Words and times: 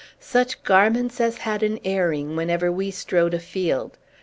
Such 0.19 0.63
garments 0.63 1.21
as 1.21 1.37
had 1.37 1.61
an 1.61 1.77
airing, 1.85 2.35
whenever 2.35 2.71
we 2.71 2.89
strode 2.89 3.35
afield! 3.35 3.99